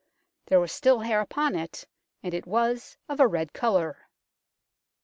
[0.47, 1.85] There was still hair upon it,
[2.23, 4.07] and it was of a red colour."